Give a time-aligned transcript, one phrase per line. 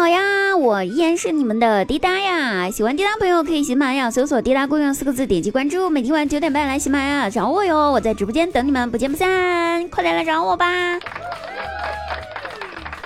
[0.00, 2.70] 好呀，我依然是你们的滴答呀。
[2.70, 5.90] 喜欢滴答朋友可以喜马拉雅搜索“滴答姑娘”四个字，点击关注。
[5.90, 9.86] 每天晚九点半来喜马拉雅找我哟，我在直播间等你们，不见不散。
[9.90, 10.98] 快点来找我吧。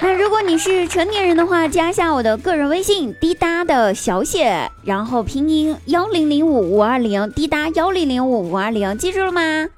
[0.01, 9.69] 那如果你是成年人的话，加一下我的个人微信滴答的小写，然后拼音幺零零五五二零，滴答幺零零五五二零，记住了吗？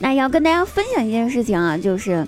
[0.00, 2.26] 那要跟大家分享一件事情啊，就是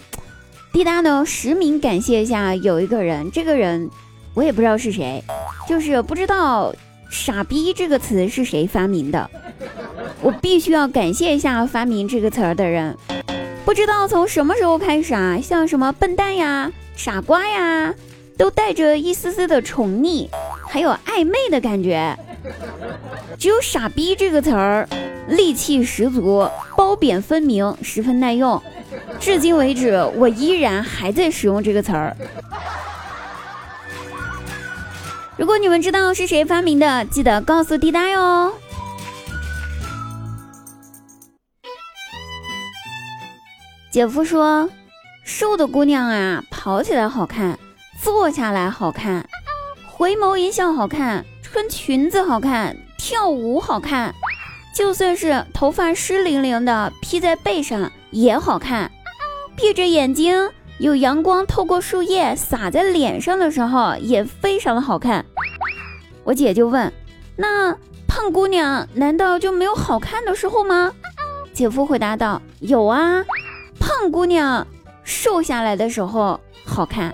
[0.73, 3.91] 滴答呢实名感谢一下，有一个人，这个人
[4.33, 5.23] 我也不知道是谁，
[5.69, 6.75] 就是不知道
[7.11, 9.29] “傻逼”这个词是谁发明的，
[10.23, 12.97] 我必须要感谢一下发明这个词儿的人。
[13.67, 17.95] 不知道从什么时候开始啊，像什么笨蛋呀、傻瓜呀，
[18.39, 20.27] 都带着一丝丝的宠溺，
[20.71, 22.17] 还有暧昧的感觉。
[23.39, 24.89] 只有“傻逼”这个词儿，
[25.29, 28.61] 戾气十足，褒贬分明，十分耐用。
[29.23, 32.17] 至今为止，我依然还在使用这个词儿。
[35.37, 38.53] 如果你们知道是谁发明的，记得告诉滴答哟。
[43.93, 44.69] 姐夫说
[45.23, 47.57] ：“瘦的姑娘啊，跑起来好看，
[48.03, 49.25] 坐下来好看，
[49.87, 54.13] 回眸一笑好看，穿裙子好看，跳舞好看，
[54.75, 58.91] 就算是头发湿淋淋的披在背上也好看。
[59.57, 65.25] 闭着眼睛，有阳光透过树叶洒在脸上的时候，也非常的好看。”
[66.25, 66.93] 我姐就问
[67.37, 67.77] ：“那
[68.07, 70.93] 胖姑娘难道就没有好看的时候吗？”
[71.53, 73.25] 姐夫回答道：“有啊。”
[73.79, 74.67] 胖姑娘
[75.05, 77.13] 瘦下来的时候好看，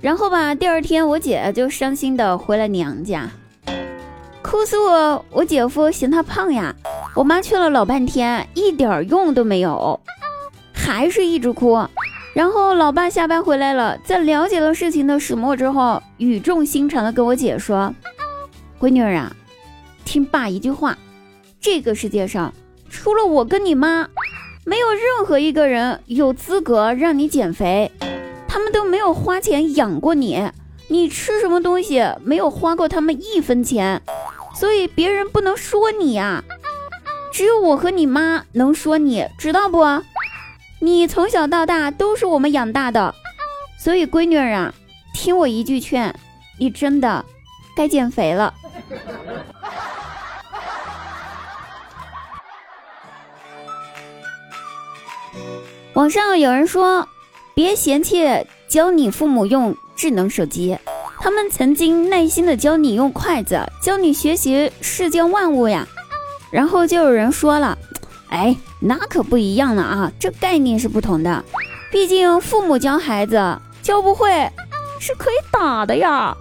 [0.00, 3.28] 然后吧，第二天我姐就伤心的回了娘家，
[4.50, 6.74] 哭诉我我姐夫嫌她胖呀。
[7.14, 10.00] 我妈劝了老半天，一点用都没有，
[10.72, 11.78] 还是一直哭。
[12.34, 17.94] 然后老爸下班回来了，在了解了事情的始末之后，语重心长的跟我姐说
[18.80, 19.32] ：“闺女儿啊。”
[20.04, 20.98] 听爸一句话，
[21.60, 22.52] 这个世界上
[22.88, 24.08] 除了我跟你妈，
[24.64, 27.92] 没有任何一个人有资格让你减肥，
[28.48, 30.42] 他们都没有花钱养过你，
[30.88, 34.02] 你吃什么东西没有花过他们一分钱，
[34.54, 36.44] 所以别人不能说你呀，
[37.32, 39.84] 只有我和你妈能说你，知道不？
[40.80, 43.14] 你从小到大都是我们养大的，
[43.78, 44.74] 所以闺女儿啊，
[45.14, 46.14] 听我一句劝，
[46.58, 47.24] 你真的
[47.76, 48.54] 该减肥了。
[55.94, 57.06] 网上有人说，
[57.54, 60.78] 别嫌弃教你父母用智能手机，
[61.20, 65.86] 他们曾经耐心的教你用筷子，教你学习世间万物呀。
[66.50, 67.76] 然后就有人说了，
[68.30, 71.44] 哎，那可不一样了啊，这概念是不同的。
[71.92, 74.50] 毕竟父母教孩子教不会
[74.98, 76.34] 是可以打的呀，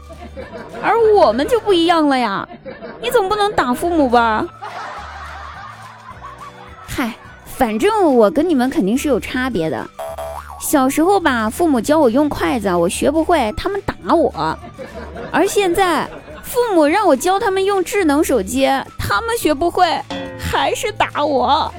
[0.81, 2.47] 而我们就不一样了呀，
[3.01, 4.45] 你总不能打父母吧？
[6.87, 7.13] 嗨。
[7.45, 9.85] 反正我跟你们肯定是有差别的。
[10.59, 14.31] 小时候吧，父母教我用筷子，我学不会，他们打我；
[15.31, 16.07] 而现在，
[16.43, 19.85] 父母让我教他们用智能手机，他们学不会，
[20.37, 21.73] 还是打我。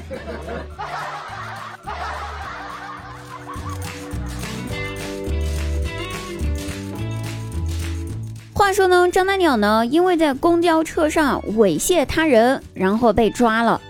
[8.52, 13.80] 话说呢，张大鸟呢，因为在公交车上猥亵他人，然后被抓了，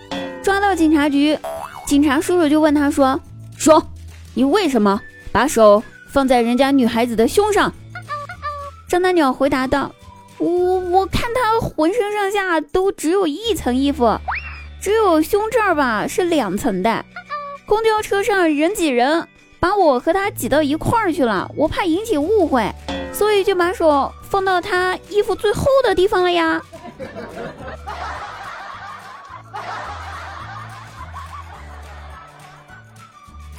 [0.43, 1.37] 抓到警察局。
[1.85, 3.19] 警察叔叔就问他说
[3.57, 3.83] ：“说，
[4.33, 7.73] 你为什么把手放在人家女孩子的胸上？”
[8.87, 9.93] 张大鸟回答道
[10.37, 14.19] ：“我我看她浑身上下都只有一层衣服，
[14.81, 17.05] 只有胸这儿吧是两层的。
[17.65, 19.27] 公交车上人挤人，
[19.59, 22.69] 把我和她挤到一块儿去了，我怕引起误会，
[23.13, 26.61] 所以就把手放到她衣服最厚的地方了呀。”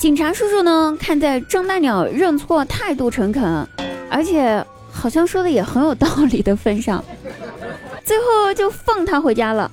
[0.02, 0.96] 警察叔叔呢？
[0.98, 3.64] 看在张大鸟认错态度诚恳，
[4.10, 7.04] 而且好像说的也很有道理的份上，
[8.04, 9.70] 最后就放他回家了。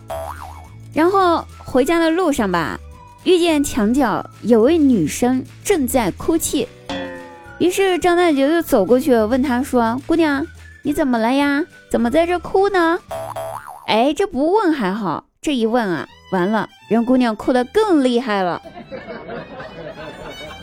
[0.94, 2.80] 然后回家的路上吧，
[3.24, 6.68] 遇见墙角有位女生正在哭泣，
[7.58, 10.46] 于是张大姐就走过去问她说：“姑娘，
[10.84, 11.66] 你怎么了呀？
[11.90, 13.00] 怎么在这哭呢？”
[13.90, 18.62] 哎，这不问还好，这一问啊，完了，让姑娘哭得更厉害了。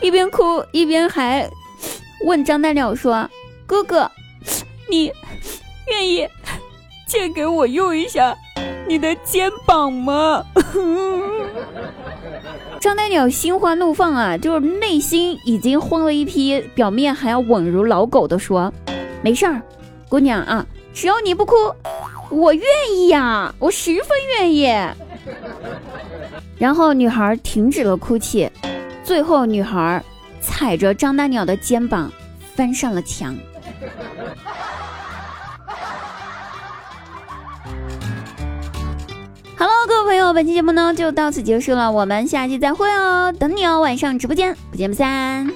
[0.01, 1.49] 一边哭一边还
[2.25, 3.27] 问张大鸟说
[3.65, 4.09] ：“哥哥，
[4.89, 5.11] 你
[5.89, 6.27] 愿意
[7.07, 8.35] 借给我用一下
[8.87, 10.43] 你的肩膀吗？”
[12.79, 18.71] 张大鸟心花怒放啊，就是内心已经慌了一批，表面还要稳如老狗的说
[19.23, 19.61] ：“没事儿，
[20.07, 21.55] 姑娘啊，只要你不哭，
[22.29, 22.63] 我愿
[22.93, 24.71] 意呀，我十分愿意。”
[26.57, 28.49] 然后女孩停止了哭泣，
[29.07, 30.03] 最后女孩
[30.41, 32.11] 踩着张大鸟的肩膀
[32.53, 33.33] 翻上了墙。
[39.57, 45.49] Hello，各位朋友，本期节目呢就到此结束了，我们下期再会哦，等你哦，晚上直播间不见不散。